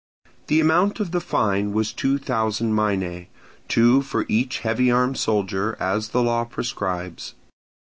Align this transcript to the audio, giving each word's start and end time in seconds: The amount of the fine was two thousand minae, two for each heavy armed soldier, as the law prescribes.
The 0.47 0.59
amount 0.59 0.99
of 0.99 1.11
the 1.11 1.21
fine 1.21 1.73
was 1.73 1.93
two 1.93 2.17
thousand 2.17 2.73
minae, 2.73 3.27
two 3.67 4.01
for 4.01 4.25
each 4.27 4.61
heavy 4.61 4.89
armed 4.89 5.17
soldier, 5.19 5.77
as 5.79 6.09
the 6.09 6.23
law 6.23 6.43
prescribes. 6.43 7.35